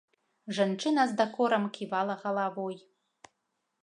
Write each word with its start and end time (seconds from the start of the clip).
Жанчына 0.59 1.03
з 1.11 1.19
дакорам 1.19 1.63
ківала 1.77 2.15
галавой. 2.25 2.75